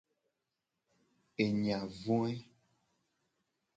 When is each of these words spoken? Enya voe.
Enya 1.43 1.79
voe. 2.01 2.33